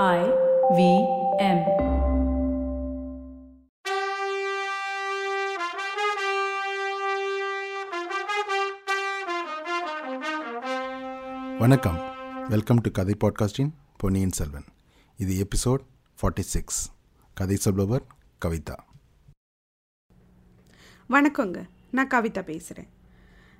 I 0.00 0.20
V 0.76 0.82
M. 1.38 1.58
வணக்கம். 11.58 11.98
Welcome 12.48 12.80
to 12.80 12.90
கதை 12.90 13.14
பாட்காஸ்டின் 13.24 13.72
பொன்னியின் 13.96 14.32
செல்வன் 14.38 14.64
இது 15.18 15.34
எபிசோட் 15.44 15.82
ஃபார்ட்டி 16.22 16.44
சிக்ஸ் 16.52 16.80
கதை 17.34 17.56
சொல்பவர் 17.56 18.06
கவிதா. 18.44 18.76
வணக்கங்க. 21.10 21.66
நான் 21.90 22.12
கவிதா 22.14 22.44
பேசுகிறேன் 22.44 22.88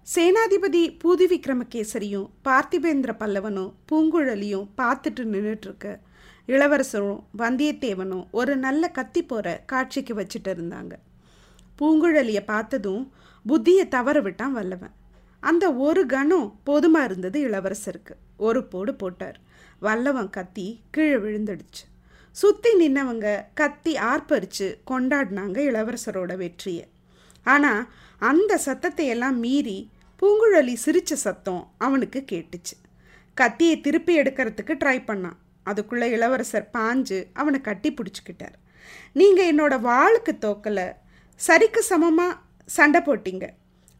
சேனாதிபதி 0.07 0.83
பூதி 1.03 1.29
விக்ரமகேசரியும் 1.35 2.31
பார்த்திபேந்திர 2.49 3.15
பல்லவனும் 3.21 3.75
பூங்குழலியும் 3.93 4.67
பார்த்துட்டு 4.81 5.25
நின்றுட்டுருக்க 5.35 5.99
இளவரசரும் 6.49 7.21
வந்தியத்தேவனும் 7.39 8.25
ஒரு 8.31 8.57
நல்ல 8.57 8.89
கத்தி 8.89 9.23
போகிற 9.23 9.63
காட்சிக்கு 9.67 10.15
வச்சுட்டு 10.15 10.51
இருந்தாங்க. 10.55 10.93
பூங்குழலியை 11.79 12.43
பார்த்ததும் 12.45 13.13
புத்தியை 13.49 13.89
தவற 13.89 14.21
விட்டான் 14.21 14.53
வல்லவன். 14.53 14.95
அந்த 15.41 15.75
ஒரு 15.75 16.07
கணம் 16.07 16.61
போதுமாக 16.67 17.05
இருந்தது 17.05 17.39
இளவரசருக்கு. 17.49 18.15
ஒரு 18.37 18.65
போடு 18.65 18.95
போட்டார். 18.95 19.39
வல்லவன் 19.81 20.31
கத்தி 20.31 20.81
கீழே 20.91 21.15
விழுந்துடுச்சு. 21.15 21.85
சுற்றி 22.33 22.71
நின்னவங்க 22.81 23.45
கத்தி 23.55 23.97
ஆர்ப்பரித்து 23.97 24.79
கொண்டாடினாங்க 24.91 25.59
இளவரசரோட 25.71 26.37
வெற்றியை. 26.37 26.87
ஆனால் 27.43 27.89
அந்த 28.19 28.57
சத்தத்தை 28.57 29.07
எல்லாம் 29.07 29.39
மீறி 29.39 29.91
பூங்குழலி 30.23 30.75
சிரித்த 30.75 31.17
சத்தம் 31.17 31.71
அவனுக்கு 31.79 32.25
கேட்டுச்சு. 32.33 32.75
கத்தியை 33.35 33.81
திருப்பி 33.81 34.21
எடுக்கிறதுக்கு 34.21 34.75
ட்ரை 34.83 34.99
பண்ணான். 35.07 35.39
அதுக்குள்ளே 35.71 36.07
இளவரசர் 36.17 36.67
பாஞ்சு 36.77 37.19
அவனை 37.41 37.61
கட்டி 37.61 37.91
பிடிச்சிக்கிட்டார். 37.99 38.57
நீங்கள் 39.21 39.51
என்னோட 39.53 39.75
வாளுக்கு 39.91 40.33
தோக்கலை 40.45 40.87
சரிக்கு 41.41 41.83
சமமாக 41.91 42.39
சண்டை 42.77 43.01
போட்டீங்க. 43.07 43.47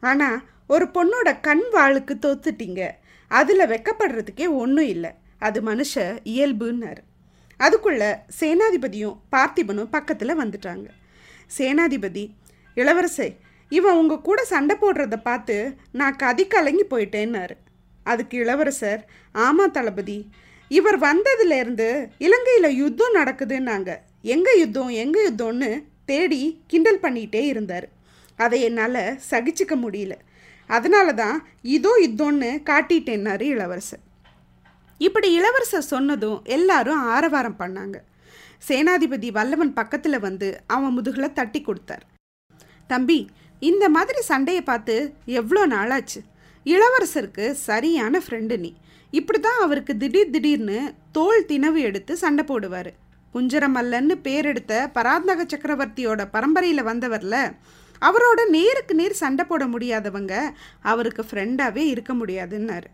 ஆனால் 0.03 0.39
ஒரு 0.75 0.87
பொண்ணோட 0.97 1.29
கண் 1.47 1.65
வாளுக்கு 1.77 2.15
தோத்துட்டீங்க. 2.25 2.83
அதில் 3.31 3.71
வெக்கப்படுறதுக்கே 3.73 4.47
ஒன்றும் 4.63 4.91
இல்லை. 4.95 5.11
அது 5.47 5.59
மனுஷ 5.71 6.03
இயல்புன்னார். 6.33 7.01
அதுக்குள்ள 7.61 8.05
சேனாதிபதியும் 8.41 9.17
பார்த்திபனும் 9.35 9.93
பக்கத்தில் 9.97 10.41
வந்துட்டாங்க. 10.43 10.87
சேனாதிபதி 11.59 12.25
இளவரசே 12.77 13.29
இவன் 13.77 13.99
உங்கள் 14.01 14.25
கூட 14.29 14.41
சண்டை 14.53 14.75
போடுறத 14.81 15.17
பார்த்து 15.29 15.57
நான் 16.01 16.19
கதி 16.23 16.45
கலங்கி 16.47 16.85
போயிட்டேன்னாரு. 16.91 17.55
அதுக்கு 18.07 18.37
இளவரசர் 18.45 19.03
ஆமாம் 19.45 19.75
தளபதி 19.77 20.19
இவர் 20.79 20.99
வந்ததுலேருந்து 21.09 21.89
இலங்கையில் 22.27 22.77
யுத்தம் 22.83 23.17
நடக்குதுன்னாங்க. 23.21 23.91
எங்கே 24.35 24.53
யுத்தம் 24.61 24.93
எங்கே 25.03 25.23
யுத்தம்னு 25.29 25.71
தேடி 26.11 26.43
கிண்டல் 26.71 27.03
பண்ணிகிட்டே 27.05 27.43
இருந்தார். 27.53 27.87
அதை 28.45 28.59
என்னால் 28.69 29.03
சகிச்சுக்க 29.31 29.75
முடியல. 29.85 30.15
அதனால 30.71 31.09
தான் 31.23 31.37
இதோ 31.77 31.93
யுத்தம்னு 32.05 32.51
காட்டிட்டேன்னாரு 32.71 33.47
இளவரசர். 33.55 34.03
இப்படி 35.07 35.29
இளவரசர் 35.39 35.91
சொன்னதும் 35.93 36.39
எல்லாரும் 36.57 37.01
ஆரவாரம் 37.15 37.61
பண்ணாங்க. 37.63 37.97
சேனாதிபதி 38.69 39.29
வல்லவன் 39.39 39.73
பக்கத்தில் 39.79 40.25
வந்து 40.27 40.49
அவன் 40.75 40.95
முதுகில் 40.97 41.37
தட்டி 41.39 41.61
கொடுத்தார். 41.69 42.05
தம்பி 42.91 43.19
இந்த 43.71 43.85
மாதிரி 43.97 44.21
சண்டையை 44.31 44.63
பார்த்து 44.71 44.95
எவ்வளோ 45.41 45.63
நாளாச்சு? 45.75 46.21
இளவரசருக்கு 46.67 47.47
சரியான 47.69 48.21
ஃப்ரெண்டு 48.25 48.57
நீ. 48.65 48.71
இப்படி 49.19 49.39
தான் 49.39 49.63
அவருக்கு 49.65 49.93
திடீர் 50.03 50.33
திடீர்னு 50.35 50.79
தோல் 51.17 51.49
தினவு 51.51 51.79
எடுத்து 51.89 52.13
சண்டை 52.23 52.45
போடுவார். 52.51 52.91
குஞ்சரமல்லன்னு 53.35 54.15
பேரெடுத்த 54.27 54.73
பராந்தக 54.97 55.45
சக்கரவர்த்தியோட 55.53 56.23
பரம்பரையில் 56.35 56.89
வந்தவர்ல 56.89 57.37
அவரோட 58.03 58.41
நேருக்கு 58.57 58.95
நேர் 59.01 59.21
சண்டை 59.21 59.45
போட 59.51 59.65
முடியாதவங்க 59.67 60.35
அவருக்கு 60.93 61.23
ஃப்ரெண்டாகவே 61.29 61.85
இருக்க 61.93 62.13
முடியாதுன்னாரு. 62.21 62.89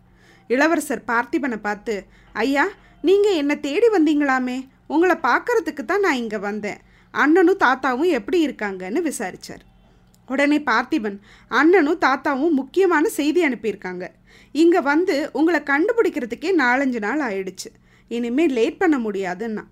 இளவரசர் 0.51 1.09
பார்த்திபனை 1.11 1.59
பார்த்து 1.69 1.95
ஐயா 2.35 2.67
நீங்கள் 3.05 3.39
என்னை 3.41 3.57
தேடி 3.61 3.89
வந்தீங்களாமே? 3.97 4.59
உங்களை 4.95 5.17
பார்க்கறதுக்கு 5.31 5.83
தான் 5.85 6.05
நான் 6.07 6.21
இங்கே 6.25 6.39
வந்தேன். 6.49 6.81
அண்ணனும் 7.15 7.63
தாத்தாவும் 7.65 8.15
எப்படி 8.19 8.39
இருக்காங்கன்னு 8.47 9.01
விசாரித்தார் 9.11 9.65
உடனே 10.29 10.59
பார்த்திபன் 10.71 11.19
அண்ணனும் 11.51 12.03
தாத்தாவும் 12.07 12.57
முக்கியமான 12.61 13.05
செய்தி 13.19 13.41
அனுப்பியிருக்காங்க. 13.49 14.07
இங்கே 14.53 14.81
வந்து 14.81 15.31
உங்களை 15.33 15.61
கண்டுபிடிக்கிறதுக்கே 15.61 16.51
நாலஞ்சு 16.59 16.99
நாள் 16.99 17.21
ஆயிடுச்சு. 17.21 17.71
இனிமேல் 18.09 18.53
லேட் 18.53 18.79
பண்ண 18.79 18.99
முடியாதுன்னா. 18.99 19.65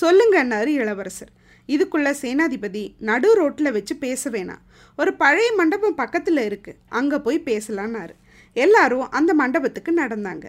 சொல்லுங்கன்னாரு 0.00 0.66
இளவரசர். 0.66 1.32
இதுக்குள்ள 1.68 2.08
சேனாதிபதி 2.22 2.82
நடு 2.98 3.34
ரோட்டில் 3.34 3.72
வச்சு 3.72 3.96
பேச 3.96 4.30
வேணாம். 4.30 4.62
ஒரு 4.96 5.14
பழைய 5.14 5.52
மண்டபம் 5.52 5.94
பக்கத்தில் 5.94 6.36
இருக்குது 6.36 6.80
அங்கே 6.88 7.18
போய் 7.18 7.46
பேசலான்னாரு. 7.46 8.14
எல்லாரும் 8.52 9.10
அந்த 9.10 9.34
மண்டபத்துக்கு 9.34 9.92
நடந்தாங்க. 9.96 10.44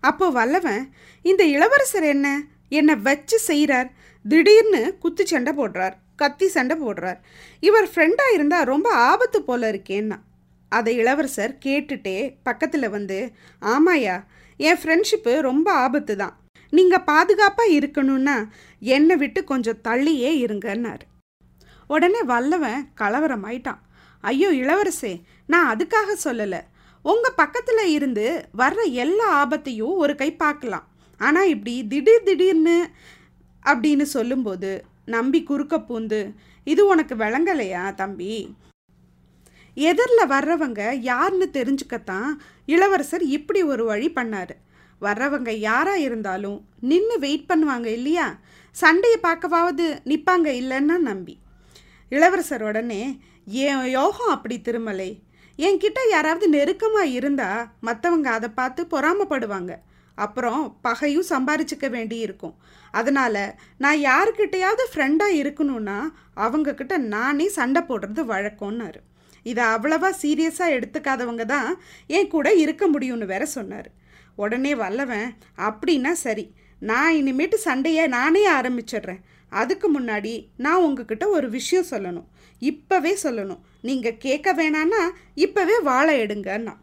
அப்போ 0.00 0.30
வல்லவன் 0.30 0.82
இந்த 1.22 1.44
இளவரசர் 1.44 2.02
என்ன? 2.02 2.42
என்னை 2.68 2.96
வச்சு 2.96 3.38
செய்கிறார் 3.38 3.90
திடீர்னு 4.28 4.96
குத்து 4.98 5.26
சண்டை 5.26 5.52
போடுறார். 5.56 5.96
கத்தி 6.16 6.48
சண்டை 6.48 6.76
போடுறார். 6.80 7.18
இவர் 7.60 7.88
ஃப்ரெண்டாக 7.94 8.34
இருந்தால் 8.34 8.64
ரொம்ப 8.64 8.90
ஆபத்து 8.90 9.42
போல 9.42 9.70
இருக்கேன்னா. 9.72 10.18
அதை 10.72 10.92
இளவரசர் 11.02 11.52
கேட்டுட்டே 11.64 12.18
பக்கத்தில் 12.42 12.94
வந்து 12.96 13.18
ஆமாயா 13.74 14.16
என் 14.60 14.80
ஃப்ரெண்ட்ஷிப்பு 14.80 15.32
ரொம்ப 15.48 15.68
ஆபத்து 15.84 16.14
தான் 16.16 16.34
நீங்கள் 16.72 17.06
பாதுகாப்பாக 17.10 17.74
இருக்கணும்னா 17.78 18.36
என்னை 18.82 19.16
விட்டு 19.16 19.40
கொஞ்சம் 19.50 19.82
தள்ளியே 19.88 20.30
இருங்கன்னார். 20.44 21.04
உடனே 21.90 22.20
வல்லவன் 22.30 22.86
கலவரமாயிட்டான். 23.00 23.80
ஐயோ 24.24 24.48
இளவரசே 24.62 25.12
நான் 25.52 25.70
அதுக்காக 25.72 26.16
சொல்லலை. 26.24 26.60
உங்கள் 27.04 27.38
பக்கத்தில் 27.40 27.84
இருந்து 27.96 28.26
வர்ற 28.62 28.80
எல்லா 29.04 29.26
ஆபத்தையும் 29.42 29.94
ஒரு 30.04 30.14
கை 30.22 30.30
பார்க்கலாம். 30.44 30.86
ஆனால் 31.20 31.50
இப்படி 31.54 31.74
திடீர் 31.92 32.26
திடீர்னு 32.28 32.78
அப்படின்னு 33.62 34.06
சொல்லும்போது 34.16 34.70
நம்பி 35.14 35.40
குறுக்க 35.50 35.76
பூந்து 35.88 36.20
இது 36.66 36.82
உனக்கு 36.92 37.14
விளங்கலையா 37.16 37.82
தம்பி? 37.94 38.34
எதிரில் 39.76 40.30
வர்றவங்க 40.30 40.92
யாருன்னு 40.92 41.48
தெரிஞ்சுக்கத்தான் 41.52 42.30
இளவரசர் 42.66 43.22
இப்படி 43.22 43.62
ஒரு 43.62 43.84
வழி 43.84 44.08
பண்ணார். 44.10 44.54
வர்றவங்க 45.00 45.50
யாராக 45.50 45.98
இருந்தாலும் 45.98 46.58
நின்று 46.80 47.18
வெயிட் 47.18 47.48
பண்ணுவாங்க 47.48 47.84
இல்லையா? 47.84 48.38
சண்டையை 48.70 49.18
பார்க்கவாவது 49.22 49.86
நிற்பாங்க 50.04 50.48
இல்லைன்னா 50.60 50.96
நம்பி. 50.98 51.38
இளவரசர் 52.08 52.62
உடனே 52.62 53.20
என் 53.44 53.84
யோகம் 53.84 54.28
அப்படி 54.28 54.60
திருமலை? 54.60 55.22
என்கிட்ட 55.58 56.00
யாராவது 56.10 56.48
நெருக்கமாக 56.48 57.06
இருந்தால் 57.06 57.66
மற்றவங்க 57.82 58.30
அதை 58.38 58.48
பார்த்து 58.48 58.86
பொறாமப்படுவாங்க. 58.90 59.74
அப்புறம் 60.14 60.78
பகையும் 60.82 61.30
சம்பாரிச்சிக்க 61.30 61.90
வேண்டி 61.90 62.18
இருக்கும். 62.18 62.54
அதனால் 62.90 63.54
நான் 63.78 63.98
யாருக்கிட்டையாவது 63.98 64.84
ஃப்ரெண்டாக 64.92 65.38
இருக்கணும்னா 65.42 65.98
அவங்கக்கிட்ட 66.36 66.96
நானே 66.96 67.48
சண்டை 67.48 67.82
போடுறது 67.82 68.24
வழக்கம்னாரு. 68.32 69.00
இதை 69.50 69.62
அவ்வளவா 69.74 70.10
சீரியஸாக 70.22 70.76
எடுத்துக்காதவங்க 70.76 71.44
தான் 71.44 71.68
என் 72.16 72.32
கூட 72.34 72.48
இருக்க 72.64 72.84
முடியும்னு 72.88 73.26
வேற 73.32 73.44
சொன்னார். 73.56 73.88
உடனே 74.42 74.72
வல்லவன் 74.82 75.28
அப்படின்னா 75.66 76.12
சரி. 76.24 76.44
நான் 76.80 77.14
இனிமேட்டு 77.14 77.58
சண்டையை 77.66 78.04
நானே 78.16 78.42
ஆரம்பிச்சிடுறேன். 78.50 79.22
அதுக்கு 79.52 79.86
முன்னாடி 79.92 80.32
நான் 80.56 80.82
உங்ககிட்ட 80.86 81.24
ஒரு 81.36 81.48
விஷயம் 81.50 81.90
சொல்லணும். 81.90 82.26
இப்போவே 82.60 83.12
சொல்லணும். 83.22 83.62
நீங்கள் 83.88 84.20
கேட்க 84.24 84.48
வேணான்னா 84.54 85.02
இப்போவே 85.36 85.76
வாழை 85.82 86.14
எடுங்கன்னா 86.24 86.74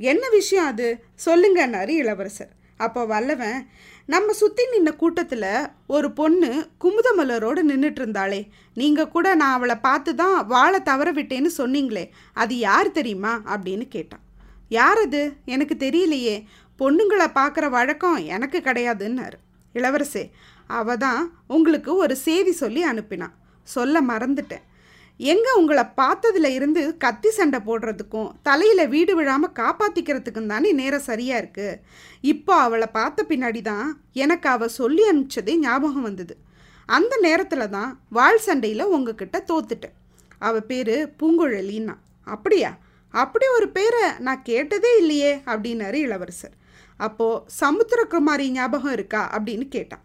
என்ன 0.00 0.24
விஷயம் 0.28 0.68
அது? 0.72 0.88
சொல்லுங்கன்னாரு 1.26 1.92
இளவரசர். 2.02 2.52
அப்போ 2.76 3.04
வல்லவன் 3.04 3.66
நம்ம 4.06 4.32
சுற்றி 4.32 4.64
நின்ன 4.72 4.96
கூட்டத்தில் 4.96 5.70
ஒரு 5.86 6.12
பொண்ணு 6.12 6.68
குமுதமலரோடு 6.80 7.60
நின்றுட்டு 7.68 8.00
இருந்தாளே 8.00 8.48
நீங்கள் 8.74 9.08
கூட 9.08 9.34
நான் 9.34 9.52
அவளை 9.52 9.76
பார்த்து 9.76 10.14
தான் 10.14 10.46
வாழை 10.46 10.82
தவற 10.82 11.12
விட்டேன்னு 11.12 11.50
சொன்னீங்களே 11.58 12.04
அது 12.32 12.58
யார் 12.58 12.90
தெரியுமா? 12.90 13.42
அப்படின்னு 13.46 13.88
கேட்டான். 13.88 14.22
யார் 14.68 14.98
அது? 14.98 15.36
எனக்கு 15.44 15.74
தெரியலையே. 15.78 16.44
பொண்ணுங்களை 16.78 17.26
பார்க்குற 17.34 17.70
வழக்கம் 17.70 18.24
எனக்கு 18.24 18.58
கிடையாதுன்னாரு. 18.58 19.38
இளவரசே 19.74 20.30
அவ 20.66 20.96
தான் 20.96 21.42
உங்களுக்கு 21.46 21.96
ஒரு 21.96 22.16
செய்தி 22.16 22.52
சொல்லி 22.52 22.84
அனுப்பினான். 22.84 23.34
சொல்ல 23.62 24.02
மறந்துட்டேன். 24.02 24.64
எங்கே 25.20 25.50
உங்களை 25.58 25.82
பார்த்ததுல 25.96 26.48
இருந்து 26.48 26.96
கத்தி 26.96 27.30
சண்டை 27.30 27.58
போடுறதுக்கும் 27.66 28.30
தலையில் 28.42 28.88
வீடு 28.88 29.12
விழாமல் 29.14 29.52
காப்பாற்றிக்கிறதுக்கும் 29.52 30.46
தானே 30.46 30.72
நேரம் 30.72 31.04
சரியாக 31.10 31.42
இருக்குது 31.42 31.80
இப்போ 32.20 32.54
அவளை 32.54 32.86
பார்த்த 32.86 33.26
பின்னாடி 33.28 33.62
தான் 33.62 34.02
எனக்கு 34.12 34.48
அவள் 34.48 34.76
சொல்லி 34.80 35.02
அனுப்பிச்சதே 35.10 35.54
ஞாபகம் 35.58 36.02
வந்தது. 36.02 36.34
அந்த 36.88 37.16
நேரத்தில் 37.16 37.68
தான் 37.68 38.02
வாழ் 38.08 38.40
சண்டையில் 38.46 38.90
உங்ககிட்ட 38.96 39.44
தோத்துட்டேன். 39.50 39.94
அவள் 40.38 40.66
பேர் 40.66 40.94
பூங்குழலின்னா. 41.20 41.96
அப்படியா? 42.26 42.72
அப்படி 43.14 43.46
ஒரு 43.48 43.68
பேரை 43.68 44.04
நான் 44.18 44.42
கேட்டதே 44.42 44.92
இல்லையே 44.98 45.32
அப்படின்னாரு 45.46 45.94
இளவரசர். 45.94 46.54
அப்போது 46.96 47.42
சமுத்திரகுமாரி 47.60 48.50
ஞாபகம் 48.50 48.92
இருக்கா 48.92 49.30
அப்படின்னு 49.36 49.68
கேட்டான். 49.68 50.04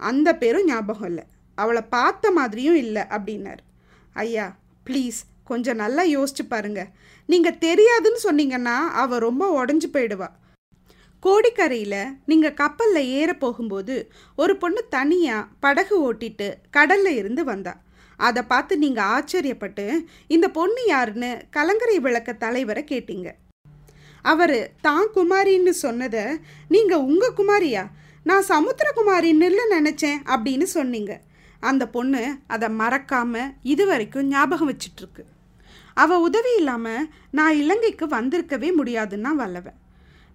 அந்த 0.00 0.28
பேரும் 0.34 0.64
ஞாபகம் 0.64 1.08
இல்லை. 1.08 1.24
அவளை 1.54 1.82
பார்த்த 1.96 2.30
மாதிரியும் 2.30 2.80
இல்லை 2.84 3.02
அப்படின்னாரு. 3.16 3.62
ஐயா 4.14 4.46
ப்ளீஸ் 4.86 5.18
கொஞ்சம் 5.44 5.80
நல்லா 5.82 6.02
யோசிச்சு 6.02 6.44
பாருங்க. 6.48 6.80
நீங்கள் 7.26 7.58
தெரியாதுன்னு 7.66 8.20
சொன்னீங்கன்னா 8.28 8.76
அவள் 9.02 9.24
ரொம்ப 9.28 9.44
உடஞ்சி 9.58 9.88
போயிடுவா. 9.92 10.28
கோடிக்கரையில் 11.22 12.14
நீங்கள் 12.30 12.54
கப்பலில் 12.54 13.10
ஏற 13.20 13.34
போகும்போது 13.34 14.10
ஒரு 14.36 14.56
பொண்ணு 14.56 14.80
தனியாக 14.88 15.48
படகு 15.60 15.96
ஓட்டிட்டு 16.08 16.48
கடலில் 16.70 17.16
இருந்து 17.16 17.44
வந்தா. 17.44 17.74
அதை 18.16 18.42
பார்த்து 18.42 18.78
நீங்கள் 18.78 19.10
ஆச்சரியப்பட்டு 19.16 19.86
இந்த 20.26 20.46
பொண்ணு 20.48 20.82
யாருன்னு 20.86 21.30
கலங்கரை 21.50 21.98
விளக்க 22.06 22.32
தலைவரை 22.32 22.84
கேட்டீங்க. 22.92 23.28
அவர் 24.22 24.58
தான் 24.80 25.06
குமாரின்னு 25.16 25.74
சொன்னதை 25.84 26.24
நீங்கள் 26.68 27.04
உங்கள் 27.10 27.36
குமாரியா? 27.40 27.84
நான் 28.22 28.48
சமுத்திரகுமாரின்னு 28.52 29.48
நினச்சேன் 29.76 30.18
அப்படின்னு 30.34 30.66
சொன்னீங்க. 30.76 31.12
அந்த 31.60 31.88
பொண்ணு 31.88 32.22
அதை 32.46 32.68
மறக்காமல் 32.68 33.52
இது 33.62 33.86
வரைக்கும் 33.86 34.28
ஞாபகம் 34.28 34.70
வச்சிட்ருக்கு. 34.70 35.22
அவள் 35.94 36.18
உதவி 36.18 36.52
இல்லாமல் 36.56 37.08
நான் 37.30 37.54
இலங்கைக்கு 37.54 38.06
வந்திருக்கவே 38.06 38.68
முடியாதுன்னா 38.80 39.30
வல்லவன் 39.34 39.78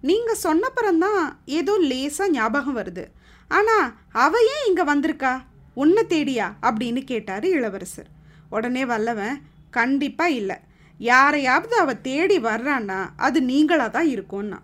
நீங்கள் 0.02 0.42
சொன்னப்புறம்தான் 0.44 1.24
ஏதோ 1.46 1.78
லேசாக 1.78 2.30
ஞாபகம் 2.30 2.78
வருது. 2.78 3.06
ஆனால் 3.48 3.94
அவ 4.12 4.34
ஏன் 4.56 4.68
இங்கே 4.68 4.84
வந்திருக்கா? 4.84 5.42
உன்னை 5.74 6.04
தேடியா? 6.04 6.48
அப்படின்னு 6.62 7.04
கேட்டார் 7.04 7.46
இளவரசர். 7.46 8.10
உடனே 8.50 8.86
வல்லவன் 8.86 9.42
கண்டிப்பாக 9.70 10.38
இல்லை. 10.40 10.58
யாரையாவது 11.00 11.76
அவள் 11.78 12.02
தேடி 12.02 12.40
வர்றான்னா 12.40 13.10
அது 13.16 13.40
நீங்களாக 13.42 13.90
தான் 13.90 14.10
இருக்கும்னா 14.16 14.60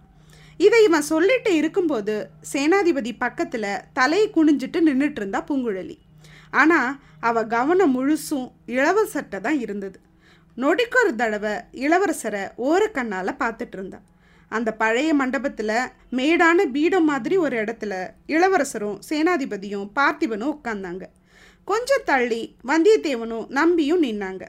இதை 0.58 0.84
இவன் 0.84 1.02
சொல்லிட்டு 1.02 1.56
இருக்கும்போது 1.56 2.32
சேனாதிபதி 2.54 3.18
பக்கத்தில் 3.18 3.82
தலையை 3.94 4.32
குனிஞ்சிட்டு 4.36 4.80
நின்றுட்டு 4.88 5.16
இருந்தா 5.16 5.46
பூங்குழலி. 5.50 5.98
ஆனால் 6.52 6.98
அவள் 7.20 7.48
கவனம் 7.48 7.96
முழுசும் 7.96 8.48
இளவரசர்கிட்ட 8.68 9.40
தான் 9.42 9.60
இருந்தது. 9.60 9.98
நொடிக்கொரு 10.58 11.16
தடவை 11.16 11.54
இளவரசரை 11.72 12.44
ஓரக்கண்ணால் 12.58 13.40
பார்த்துட்டு 13.42 13.78
இருந்தா. 13.78 14.00
அந்த 14.52 14.70
பழைய 14.74 15.14
மண்டபத்தில் 15.14 15.76
மேடான 16.12 16.66
பீடம் 16.66 17.04
மாதிரி 17.04 17.38
ஒரு 17.38 17.56
இடத்துல 17.58 17.94
இளவரசரும் 18.28 19.00
சேனாதிபதியும் 19.10 19.90
பார்த்திபனும் 19.96 20.54
உட்காந்தாங்க 20.56 21.06
கொஞ்சம் 21.68 22.06
தள்ளி 22.06 22.56
வந்தியத்தேவனும் 22.68 23.48
நம்பியும் 23.50 24.04
நின்னாங்க. 24.04 24.44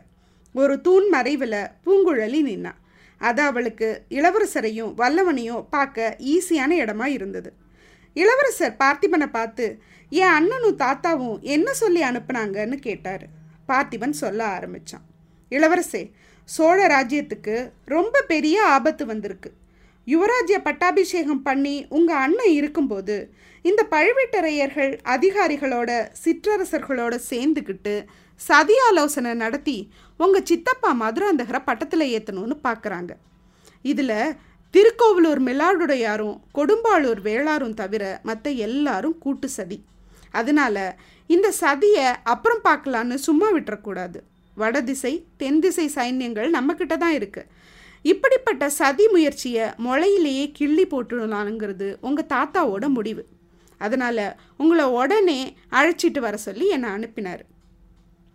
ஒரு 0.55 0.81
தூண் 0.81 1.08
மறைவில் 1.08 1.61
பூங்குழலி 1.85 2.41
நின்னா. 2.49 2.73
அது 3.20 3.43
அவளுக்கு 3.43 3.88
இளவரசரையும் 4.08 4.94
வல்லவனையும் 4.94 5.67
பார்க்க 5.70 6.17
ஈஸியான 6.35 6.70
இடமா 6.85 7.06
இருந்தது. 7.06 7.50
இளவரசர் 8.17 8.79
பார்த்திபனை 8.79 9.26
பார்த்து 9.26 9.67
என் 10.10 10.34
அண்ணனும் 10.36 10.78
தாத்தாவும் 10.78 11.40
என்ன 11.54 11.72
சொல்லி 11.72 12.02
அனுப்புனாங்கன்னு 12.02 12.76
கேட்டார். 12.86 13.24
பார்த்திபன் 13.68 14.20
சொல்ல 14.22 14.40
ஆரம்பித்தான் 14.44 15.04
இளவரசே 15.50 16.02
சோழ 16.44 16.78
ராஜ்யத்துக்கு 16.86 17.56
ரொம்ப 17.84 18.22
பெரிய 18.22 18.56
ஆபத்து 18.66 19.06
வந்திருக்கு. 19.06 19.50
யுவராஜ்ய 20.06 20.58
பட்டாபிஷேகம் 20.62 21.42
பண்ணி 21.42 21.74
உங்கள் 21.88 22.16
அண்ணன் 22.16 22.52
இருக்கும்போது 22.52 23.16
இந்த 23.64 23.86
பழுவேட்டரையர்கள் 23.90 24.92
அதிகாரிகளோட 25.14 25.90
சிற்றரசர்களோட 26.24 27.14
சேர்ந்துக்கிட்டு 27.30 27.94
சதி 28.40 28.76
ஆலோசனை 28.88 29.32
நடத்தி 29.34 29.76
உங்கள் 30.16 30.46
சித்தப்பா 30.50 30.90
மதுராந்தகரை 31.02 31.60
பட்டத்தில் 31.64 32.04
ஏற்றணும்னு 32.16 32.56
பார்க்குறாங்க 32.68 33.12
இதில் 33.82 34.16
திருக்கோவிலூர் 34.74 35.42
மிலாடுடையாரும் 35.42 36.36
கொடும்பாளூர் 36.54 37.20
வேளாரும் 37.22 37.74
தவிர 37.74 38.20
மற்ற 38.22 38.50
எல்லாரும் 38.50 39.18
கூட்டு 39.18 39.48
சதி. 39.48 39.78
அதனால 40.31 40.77
இந்த 41.27 41.49
சதியை 41.61 42.06
அப்புறம் 42.23 42.62
பார்க்கலான்னு 42.65 43.17
சும்மா 43.29 43.49
விட்டுறக்கூடாது. 43.56 44.19
வடதிசை 44.56 45.12
தென் 45.37 45.61
திசை 45.61 45.91
சைன்யங்கள் 45.94 46.55
நம்மக்கிட்ட 46.56 46.97
தான் 46.97 47.17
இருக்குது 47.19 47.59
இப்படிப்பட்ட 48.03 48.65
சதி 48.71 49.06
முயற்சியை 49.09 49.65
முளையிலேயே 49.87 50.44
கிள்ளி 50.53 50.85
போட்டுடலாங்கிறது 50.87 51.88
உங்கள் 52.00 52.31
தாத்தாவோட 52.35 52.88
முடிவு. 52.88 53.23
அதனால் 53.79 54.25
உங்களை 54.56 54.85
உடனே 54.85 55.41
அழைச்சிட்டு 55.71 56.19
வர 56.19 56.37
சொல்லி 56.37 56.67
என்னை 56.69 56.91
அனுப்பினார். 56.91 57.44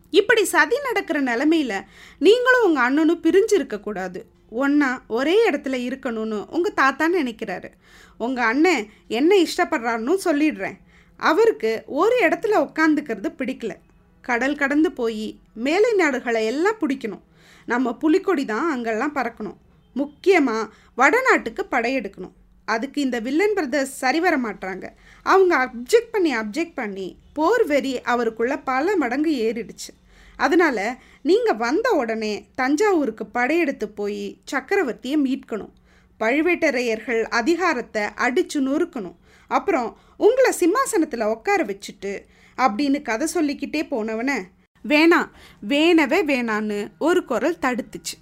இப்படி 0.09 0.43
சதி 0.45 0.77
நடக்கிற 0.87 1.17
நிலமையில 1.21 1.73
நீங்களும் 2.19 2.65
உங்கள் 2.67 2.83
அண்ணனும் 2.83 3.23
பிரிஞ்சு 3.23 3.53
இருக்கக்கூடாது 3.53 4.19
ஒன்றா 4.49 4.89
ஒரே 5.07 5.35
இடத்துல 5.49 5.75
இருக்கணும்னு 5.87 6.39
உங்கள் 6.49 6.77
தாத்தா 6.81 7.05
நினைக்கிறாரு. 7.09 7.69
உங்கள் 8.17 8.45
அண்ணன் 8.45 8.87
என்ன 9.07 9.35
இஷ்டப்படுறாருன்னு 9.35 10.15
சொல்லிடுறேன். 10.25 10.77
அவருக்கு 11.19 11.83
ஒரு 11.85 12.15
இடத்துல 12.27 12.55
உட்காந்துக்கிறது 12.67 13.29
பிடிக்கல. 13.39 13.73
கடல் 14.21 14.55
கடந்து 14.55 14.91
போய் 14.91 15.25
மேலை 15.53 15.91
நாடுகளை 15.93 16.45
எல்லாம் 16.45 16.79
பிடிக்கணும். 16.81 17.23
நம்ம 17.65 17.93
புலிக்கொடி 17.93 18.45
தான் 18.45 18.71
அங்கெல்லாம் 18.71 19.15
பறக்கணும். 19.15 19.59
முக்கியமாக 19.95 20.71
வடநாட்டுக்கு 20.97 21.63
படையெடுக்கணும் 21.71 22.35
அதுக்கு 22.67 22.99
இந்த 23.01 23.19
வில்லன் 23.19 23.53
பிரதர்ஸ் 23.53 23.93
சரி 24.01 24.19
வர 24.19 24.35
மாட்டாங்க 24.37 24.85
அவங்க 25.25 25.53
அப்ஜெக்ட் 25.65 26.11
பண்ணி 26.11 26.31
அப்ஜெக்ட் 26.35 26.75
பண்ணி 26.75 27.07
போர் 27.33 27.65
வெறி 27.65 28.01
அவருக்குள்ள 28.01 28.53
பல 28.59 28.95
மடங்கு 28.95 29.31
ஏறிடுச்சு. 29.45 29.91
அதனால் 30.37 30.87
நீங்கள் 31.21 31.59
வந்த 31.65 31.87
உடனே 31.91 32.33
தஞ்சாவூருக்கு 32.55 33.25
படையெடுத்து 33.25 33.89
போய் 33.89 34.37
சக்கரவர்த்தியை 34.51 35.17
மீட்கணும். 35.27 35.73
பழுவேட்டரையர்கள் 36.19 37.21
அதிகாரத்தை 37.23 38.03
அடிச்சு 38.25 38.59
நொறுக்கணும். 38.67 39.17
அப்புறம் 39.47 39.97
உங்களை 40.17 40.51
சிம்மாசனத்தில் 40.51 41.31
உட்கார 41.35 41.63
வச்சுட்டு 41.63 42.13
அப்படின்னு 42.57 43.01
கதை 43.01 43.27
சொல்லிக்கிட்டே 43.33 43.81
போனவனை 43.93 44.37
வேணாம் 44.85 45.29
வேணவே 45.69 46.19
வேணான்னு 46.31 46.91
ஒரு 46.97 47.25
குரல் 47.25 47.61
தடுத்துச்சு. 47.61 48.15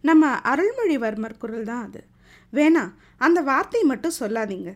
நம்ம 0.00 0.30
அருள்மொழிவர்மர் 0.52 1.38
குரல் 1.38 1.64
தான் 1.64 1.84
அது. 1.86 2.00
வேணாம் 2.52 2.92
அந்த 3.18 3.42
வார்த்தை 3.42 3.82
மட்டும் 3.82 4.18
சொல்லாதீங்க. 4.20 4.70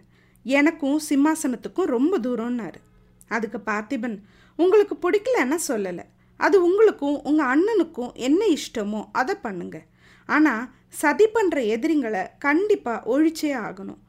எனக்கும் 0.44 1.00
சிம்மாசனத்துக்கும் 1.08 1.92
ரொம்ப 1.96 2.18
தூரம்னாரு. 2.18 2.80
அதுக்கு 3.28 3.58
பார்த்திபன் 3.66 4.16
உங்களுக்கு 4.58 4.94
பிடிக்கலன்னா 4.94 5.58
சொல்லலை. 5.68 6.04
அது 6.36 6.56
உங்களுக்கும் 6.62 7.22
உங்கள் 7.22 7.50
அண்ணனுக்கும் 7.52 8.12
என்ன 8.12 8.46
இஷ்டமோ 8.58 9.00
அதை 9.12 9.34
பண்ணுங்க. 9.34 9.78
ஆனால் 10.28 10.68
சதி 10.88 11.26
பண்ணுற 11.34 11.58
எதிரிங்களை 11.74 12.26
கண்டிப்பாக 12.38 13.06
ஒழிச்சே 13.12 13.50
ஆகணும். 13.66 14.00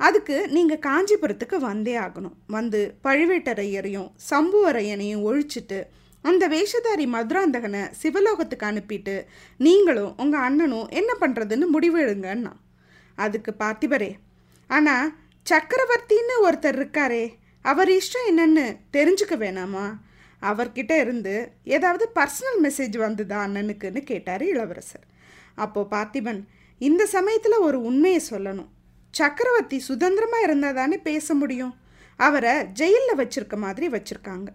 அதுக்கு 0.00 0.36
நீங்கள் 0.54 0.82
காஞ்சிபுரத்துக்கு 0.86 1.56
வந்தே 1.68 1.94
ஆகணும். 1.98 2.36
வந்து 2.56 2.80
பழுவேட்டரையரையும் 3.06 4.10
சம்புவரையனையும் 4.30 5.24
ஒழிச்சிட்டு 5.28 5.78
அந்த 6.24 6.44
வேஷதாரி 6.48 7.04
மதுராந்தகனை 7.14 7.82
சிவலோகத்துக்கு 8.00 8.66
அனுப்பிட்டு 8.70 9.14
நீங்களும் 9.60 10.12
உங்கள் 10.22 10.44
அண்ணனும் 10.46 10.88
என்ன 11.00 11.10
பண்ணுறதுன்னு 11.20 11.66
முடிவு 11.74 11.98
எடுங்கன்னா 12.04 12.52
அதுக்கு 13.18 13.52
பார்த்திபரே 13.58 14.10
ஆனால் 14.70 15.12
சக்கரவர்த்தின்னு 15.46 16.36
ஒருத்தர் 16.46 16.78
இருக்காரே 16.78 17.24
அவர் 17.64 17.90
இஷ்டம் 17.98 18.28
என்னன்னு 18.30 18.64
தெரிஞ்சுக்க 18.96 19.34
வேணாமா? 19.44 19.86
அவர்கிட்ட 20.42 20.92
இருந்து 21.00 21.34
ஏதாவது 21.76 22.04
பர்சனல் 22.14 22.60
மெசேஜ் 22.62 22.96
வந்துதா 23.04 23.38
அண்ணனுக்குன்னு 23.46 24.00
கேட்டார் 24.02 24.44
இளவரசர். 24.44 25.06
அப்போது 25.54 25.90
பார்த்திபன் 25.94 26.40
இந்த 26.80 27.02
சமயத்தில் 27.06 27.64
ஒரு 27.68 27.78
உண்மையை 27.82 28.20
சொல்லணும். 28.30 28.70
சக்கரவர்த்தி 29.18 29.78
சுதந்திரமாக 29.88 30.46
இருந்தால் 30.46 30.78
தானே 30.80 30.96
பேச 31.08 31.34
முடியும்? 31.40 31.74
அவரை 32.20 32.54
ஜெயிலில் 32.80 33.18
வச்சிருக்க 33.20 33.56
மாதிரி 33.64 33.86
வச்சுருக்காங்க. 33.94 34.48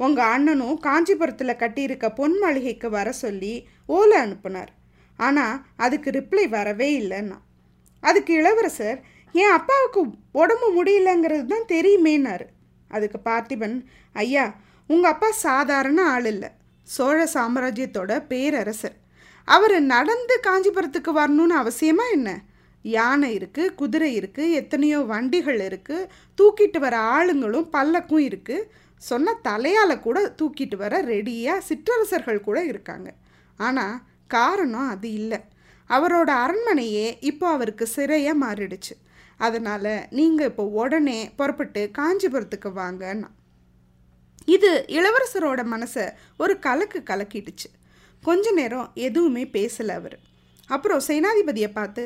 உங்கள் 0.00 0.30
அண்ணனும் 0.34 0.76
காஞ்சிபுரத்தில் 0.86 1.60
கட்டியிருக்க 1.62 2.06
பொன் 2.18 2.36
மாளிகைக்கு 2.42 2.88
வர 2.96 3.08
சொல்லி 3.22 3.54
ஓலை 3.96 4.16
அனுப்புனார். 4.24 4.70
ஆனால் 5.18 5.56
அதுக்கு 5.84 6.10
ரிப்ளை 6.18 6.44
வரவே 6.56 6.88
இல்லைன்னா. 7.00 7.38
அதுக்கு 8.02 8.32
இளவரசர் 8.40 9.00
என் 9.34 9.56
அப்பாவுக்கு 9.58 10.00
உடம்பு 10.42 10.68
முடியலங்கிறது 10.76 11.44
தான் 11.52 11.70
தெரியுமேனாரு 11.74 12.46
அதுக்கு 12.90 13.18
பார்த்திபன் 13.28 13.76
ஐயா 14.16 14.46
உங்கள் 14.90 15.12
அப்பா 15.12 15.28
சாதாரண 15.46 15.98
ஆள் 16.14 16.28
இல்லை. 16.32 16.48
சோழ 16.88 17.18
சாம்ராஜ்யத்தோட 17.34 18.12
பேரரசர். 18.30 18.96
அவர் 19.48 19.74
நடந்து 19.94 20.34
காஞ்சிபுரத்துக்கு 20.46 21.12
வரணும்னு 21.18 21.56
அவசியமா 21.62 22.06
என்ன? 22.16 22.30
யானை 22.84 23.28
இருக்குது 23.38 23.74
குதிரை 23.80 24.10
இருக்குது 24.18 24.56
எத்தனையோ 24.60 24.98
வண்டிகள் 25.12 25.60
இருக்குது 25.68 26.08
தூக்கிட்டு 26.38 26.78
வர 26.84 26.96
ஆளுங்களும் 27.16 27.68
பல்லக்கும் 27.76 28.24
இருக்குது 28.28 28.68
சொன்ன 29.02 29.34
தலையால் 29.46 30.02
கூட 30.06 30.18
தூக்கிட்டு 30.38 30.76
வர 30.76 30.94
ரெடியாக 31.12 31.64
சிற்றரசர்கள் 31.68 32.46
கூட 32.48 32.58
இருக்காங்க. 32.64 33.08
ஆனால் 33.60 34.00
காரணம் 34.36 34.90
அது 34.94 35.08
இல்லை. 35.20 35.40
அவரோட 35.90 36.30
அரண்மனையே 36.44 37.18
இப்போ 37.30 37.46
அவருக்கு 37.56 37.84
சிறையாக 37.96 38.42
மாறிடுச்சு. 38.44 38.94
அதனால் 39.40 39.92
நீங்கள் 40.18 40.48
இப்போ 40.50 40.64
உடனே 40.82 41.18
புறப்பட்டு 41.38 41.82
காஞ்சிபுரத்துக்கு 41.98 42.70
வாங்கன்னா 42.80 43.30
இது 44.54 44.70
இளவரசரோட 44.96 45.60
மனசை 45.72 46.04
ஒரு 46.42 46.54
கலக்கு 46.66 47.00
கலக்கிடுச்சு. 47.10 47.68
கொஞ்ச 48.22 48.50
நேரம் 48.58 48.88
எதுவுமே 48.94 49.44
பேசலை 49.56 49.94
அவர். 50.00 50.18
அப்புறம் 50.68 51.04
சேனாதிபதியை 51.08 51.70
பார்த்து 51.78 52.02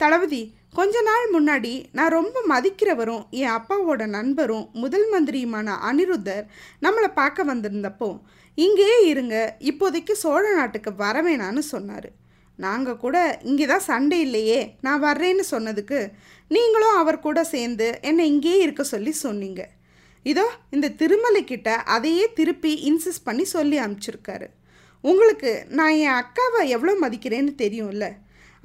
தளபதி 0.00 0.54
கொஞ்ச 0.74 1.00
நாள் 1.00 1.26
முன்னாடி 1.32 1.84
நான் 1.92 2.08
ரொம்ப 2.08 2.42
மதிக்கிறவரும் 2.48 3.22
என் 3.30 3.52
அப்பாவோட 3.58 4.06
நண்பரும் 4.06 4.70
முதல் 4.72 5.06
மந்திரியுமான 5.12 5.76
அனிருத்தர் 5.90 6.44
நம்மளை 6.82 7.08
பார்க்க 7.14 7.44
வந்திருந்தப்போ 7.44 8.20
இங்கேயே 8.54 8.98
இருங்க 9.06 9.56
இப்போதைக்கு 9.60 10.12
சோழ 10.12 10.54
நாட்டுக்கு 10.54 10.90
வரவேணான்னு 10.90 11.58
சொன்னார். 11.58 12.08
நாங்கள் 12.56 12.96
கூட 12.96 13.40
இங்கே 13.42 13.66
தான் 13.66 13.80
சண்டை 13.80 14.20
இல்லையே 14.20 14.60
நான் 14.80 15.02
வர்றேன்னு 15.02 15.44
சொன்னதுக்கு 15.50 16.12
நீங்களும் 16.48 16.96
அவர் 16.96 17.20
கூட 17.20 17.44
சேர்ந்து 17.44 17.98
என்னை 18.00 18.26
இங்கேயே 18.26 18.62
இருக்க 18.62 18.82
சொல்லி 18.82 19.12
சொன்னீங்க. 19.12 19.62
இதோ 20.22 20.46
இந்த 20.70 20.88
திருமலைக்கிட்ட 20.88 21.70
அதையே 21.86 22.32
திருப்பி 22.32 22.72
இன்சிஸ்ட் 22.90 23.24
பண்ணி 23.24 23.44
சொல்லி 23.44 23.78
அனுப்பிச்சிருக்காரு 23.78 24.48
உங்களுக்கு 25.00 25.66
நான் 25.68 25.90
என் 25.90 26.18
அக்காவை 26.22 26.68
எவ்வளோ 26.68 26.94
மதிக்கிறேன்னு 27.00 27.54
தெரியும்ல 27.54 28.06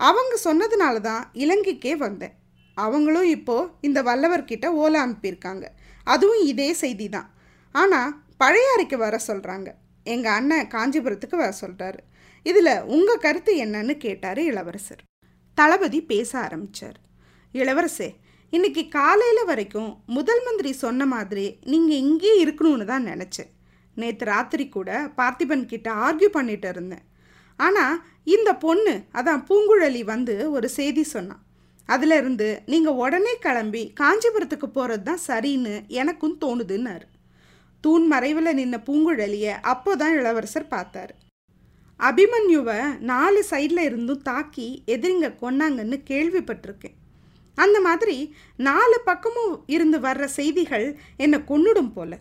அவங்க 0.08 0.34
சொன்னதுனால 0.48 0.96
தான் 1.10 1.24
இலங்கைக்கே 1.43 1.93
வந்தேன். 2.05 2.36
அவங்களும் 2.77 3.27
இப்போது 3.38 3.70
இந்த 3.88 4.00
வல்லவர்கிட்ட 4.10 4.67
ஓலை 4.81 4.98
அனுப்பியிருக்காங்க. 5.05 5.65
அதுவும் 6.08 6.43
இதே 6.51 6.70
செய்தி 6.81 7.08
தான். 7.15 7.27
ஆனால் 7.75 8.15
பழையாறைக்கு 8.41 8.98
வர 9.05 9.15
சொல்கிறாங்க 9.27 9.70
எங்கள் 10.05 10.36
அண்ணன் 10.38 10.72
காஞ்சிபுரத்துக்கு 10.75 11.38
வர 11.41 11.51
சொல்கிறாரு 11.63 12.00
இதில் 12.46 12.74
உங்கள் 12.96 13.24
கருத்து 13.25 13.51
என்னன்னு 13.65 13.93
கேட்டார் 14.05 14.41
இளவரசர். 14.51 15.03
தளபதி 15.58 16.00
பேச 16.12 16.31
ஆரம்பித்தார் 16.46 16.98
இளவரசே 17.53 18.10
இன்னைக்கு 18.53 18.84
காலையில் 18.96 19.48
வரைக்கும் 19.50 19.91
முதல் 20.15 20.41
மந்திரி 20.46 20.72
சொன்ன 20.84 21.05
மாதிரி 21.13 21.46
நீங்கள் 21.72 22.01
இங்கேயே 22.05 22.34
இருக்கணும்னு 22.43 22.86
தான் 22.91 23.08
நினச்சேன். 23.12 23.51
நேற்று 23.98 24.25
ராத்திரி 24.31 24.65
கூட 24.77 24.89
பார்த்திபன் 25.20 25.63
கிட்ட 25.72 25.88
ஆர்கியூ 26.05 26.29
பண்ணிட்டு 26.38 26.70
இருந்தேன். 26.74 27.05
ஆனால் 27.67 27.95
இந்த 28.35 28.49
பொண்ணு 28.65 28.93
அதான் 29.19 29.45
பூங்குழலி 29.47 30.01
வந்து 30.13 30.35
ஒரு 30.55 30.67
செய்தி 30.79 31.03
சொன்னான் 31.13 31.41
அதிலிருந்து 31.89 32.47
நீங்கள் 32.71 32.99
உடனே 33.03 33.33
கிளம்பி 33.45 33.81
காஞ்சிபுரத்துக்கு 34.01 34.67
போகிறது 34.75 35.03
தான் 35.07 35.23
சரின்னு 35.29 35.73
எனக்கும் 36.01 36.37
தோணுதுன்னாரு. 36.43 37.05
தூண் 37.83 38.05
மறைவில் 38.11 38.57
நின்ன 38.59 38.75
பூங்குழலியை 38.87 39.53
அப்போ 39.71 39.91
தான் 40.01 40.15
இளவரசர் 40.19 40.73
பார்த்தாரு. 40.75 41.13
அபிமன்யுவை 41.99 42.77
நாலு 43.11 43.41
சைடில் 43.49 43.81
இருந்தும் 43.87 44.25
தாக்கி 44.29 44.67
எதிரிங்க 44.93 45.27
கொன்னாங்கன்னு 45.41 45.97
கேள்விப்பட்டிருக்கேன். 46.11 46.95
அந்த 47.57 47.77
மாதிரி 47.87 48.17
நாலு 48.69 48.97
பக்கமும் 49.09 49.55
இருந்து 49.75 49.97
வர்ற 50.07 50.25
செய்திகள் 50.39 50.87
என்னை 51.23 51.39
கொன்னுடும் 51.51 51.93
போல. 51.97 52.11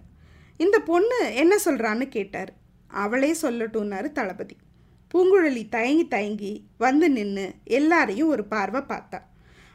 இந்த 0.65 0.77
பொண்ணு 0.91 1.19
என்ன 1.43 1.55
சொல்கிறான்னு 1.67 2.09
கேட்டார். 2.17 2.51
அவளே 2.91 3.31
சொல்லட்டும்னாரு 3.43 4.11
தளபதி. 4.19 4.57
பூங்குழலி 5.15 5.69
தயங்கி 5.69 6.09
தயங்கி 6.09 6.65
வந்து 6.79 7.11
நின்று 7.11 7.55
எல்லாரையும் 7.65 8.29
ஒரு 8.29 8.45
பார்வை 8.45 8.81
பார்த்தா. 8.81 9.21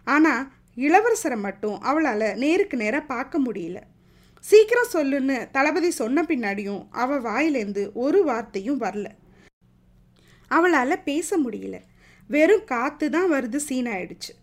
ஆனால் 0.04 0.48
இளவரசரை 0.75 1.38
மட்டும் 1.38 1.82
அவளால் 1.82 2.36
நேருக்கு 2.36 2.77
நேராக 2.77 3.06
பார்க்க 3.06 3.39
முடியல. 3.39 3.82
சீக்கிரம் 4.39 4.94
சொல்லுன்னு 4.94 5.51
தளபதி 5.51 5.92
சொன்ன 5.92 6.24
பின்னாடியும் 6.24 6.88
அவள் 6.92 7.22
வாயிலேருந்து 7.22 7.89
ஒரு 7.94 8.24
வார்த்தையும் 8.24 8.82
வரல. 8.82 9.08
அவளால் 10.48 11.04
பேச 11.04 11.38
முடியல. 11.38 11.80
வெறும் 12.27 12.63
காற்று 12.63 13.10
தான் 13.10 13.32
வருது 13.32 13.60
சீனாயிடுச்சு 13.70 14.34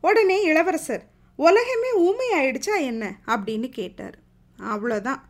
உடனே 0.00 0.42
இளவரசர் 0.42 1.04
உலகமே 1.36 1.90
ஊமையாயிடுச்சா 2.00 2.80
என்ன? 2.80 3.14
அப்படின்னு 3.26 3.68
கேட்டார். 3.68 4.18
அவ்வளோதான் 4.58 5.20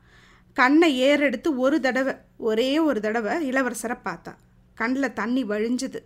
கண்ணை 0.53 1.03
ஏறெடுத்து 1.03 1.57
ஒரு 1.57 1.81
தடவை 1.81 2.15
ஒரே 2.37 2.79
ஒரு 2.79 3.01
தடவை 3.01 3.51
இளவரசரை 3.51 3.97
பார்த்தா. 4.05 4.35
கண்ணில் 4.81 5.17
தண்ணி 5.21 5.43
வழிஞ்சுது. 5.53 6.01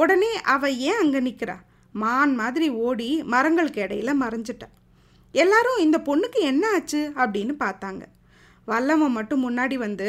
உடனே 0.00 0.32
அவ 0.54 0.70
ஏன் 0.90 1.00
அங்கே 1.02 1.20
நிற்கிறா 1.26 1.56
மான் 1.94 2.34
மாதிரி 2.40 2.66
ஓடி 2.86 3.08
மரங்களுக்கு 3.32 3.80
இடையில 3.84 4.10
மறைஞ்சிட்டா. 4.22 4.68
எல்லாரும் 5.34 5.82
இந்த 5.84 5.96
பொண்ணுக்கு 6.08 6.40
என்ன 6.50 6.64
ஆச்சு 6.76 7.00
அப்படின்னு 7.22 7.54
பார்த்தாங்க. 7.64 8.02
வல்லவன் 8.68 9.16
மட்டும் 9.18 9.44
முன்னாடி 9.46 9.76
வந்து 9.86 10.08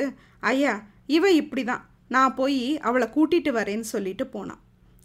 ஐயா 0.51 0.73
இவ 1.15 1.31
இப்படி 1.41 1.63
தான் 1.63 1.85
நான் 2.15 2.35
போய் 2.39 2.61
அவளை 2.87 3.07
கூட்டிட்டு 3.15 3.51
வரேன்னு 3.57 3.87
சொல்லிட்டு 3.93 4.25
போனான். 4.35 4.61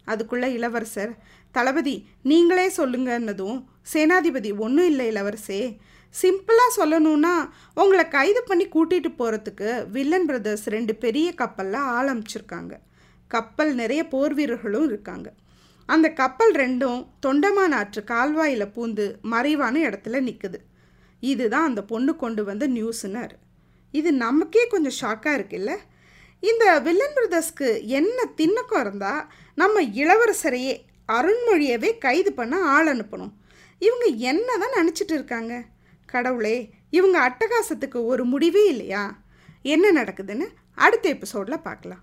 அதுக்குள்ள 0.07 0.47
இளவரசர் 0.57 1.13
தளபதி 1.55 1.95
நீங்களே 2.31 2.67
சொல்லுங்கன்னதும் 2.79 3.59
சேனாதிபதி 3.93 4.51
ஒன்றும் 4.65 4.89
இல்லை 4.93 5.05
இளவரசே. 5.13 5.61
சிம்பிளாக 6.15 6.77
சொல்லணும்னா 6.79 7.33
உங்களை 7.83 8.05
கைது 8.09 8.41
பண்ணி 8.49 8.67
கூட்டிகிட்டு 8.75 9.11
போகிறதுக்கு 9.21 9.71
வில்லன் 9.95 10.29
பிரதர்ஸ் 10.31 10.67
ரெண்டு 10.75 10.93
பெரிய 11.05 11.29
கப்பலில் 11.41 11.89
ஆரம்பிச்சிருக்காங்க 11.97 12.75
கப்பல் 13.27 13.75
நிறைய 13.75 14.09
போர் 14.09 14.35
வீரர்களும் 14.35 14.85
இருக்காங்க. 14.85 15.33
அந்த 15.87 16.11
கப்பல் 16.11 16.55
ரெண்டும் 16.55 17.01
தொண்டமான் 17.27 17.75
ஆற்று 17.75 18.05
கால்வாயில் 18.05 18.73
பூந்து 18.77 19.21
மறைவான 19.21 19.81
இடத்துல 19.89 20.21
நிற்குது 20.29 20.59
இதுதான் 21.21 21.65
அந்த 21.65 21.83
பொண்ணு 21.83 22.17
கொண்டு 22.17 22.45
வந்த 22.45 22.69
நியூஸ்னார். 22.69 23.35
இது 23.93 24.13
நமக்கே 24.13 24.67
கொஞ்சம் 24.67 24.99
ஷாக்காக 25.01 25.37
இருக்குல்ல? 25.39 25.73
இந்த 26.41 26.81
வில்லன் 26.81 27.17
பிரதர்ஸ்க்கு 27.17 27.69
என்ன 27.83 28.19
திண்ணக்கம் 28.37 28.81
இருந்தால் 28.81 29.23
நம்ம 29.55 29.83
இளவரசரையே 29.83 30.75
அருண்மொழியவே 31.09 31.99
கைது 31.99 32.33
பண்ண 32.33 32.63
ஆள் 32.63 32.87
அனுப்பணும். 32.87 33.33
இவங்க 33.79 34.05
என்ன 34.05 34.57
தான் 34.57 34.77
நினச்சிட்டு 34.79 35.15
இருக்காங்க? 35.19 35.63
கடவுளே 36.07 36.71
இவங்க 36.91 37.17
அட்டகாசத்துக்கு 37.29 38.05
ஒரு 38.05 38.25
முடிவே 38.25 38.69
இல்லையா? 38.69 39.05
என்ன 39.63 40.03
நடக்குதுன்னு 40.03 40.47
அடுத்த 40.75 41.09
எபிசோடில் 41.09 41.65
பார்க்கலாம். 41.69 42.03